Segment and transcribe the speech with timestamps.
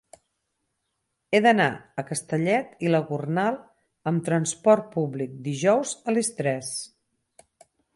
[1.31, 1.67] He d'anar
[2.03, 3.61] a Castellet i la Gornal
[4.13, 6.77] amb trasport públic dijous a les tres.